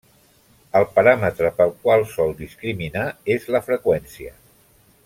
[0.79, 3.05] El paràmetre pel qual sol discriminar
[3.37, 4.37] és la freqüència.